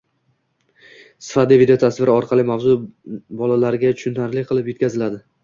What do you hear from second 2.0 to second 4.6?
orqali mavzu bolalarga tushunarli